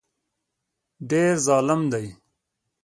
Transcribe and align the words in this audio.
ډېر 1.09 1.33
ظالم 1.45 1.81
دی. 1.91 2.07